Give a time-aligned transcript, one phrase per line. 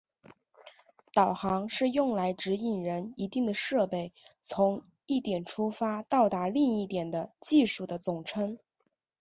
[1.13, 8.57] 导航是用来指引人一定的设备从一点出发到达另一点的技术的总称。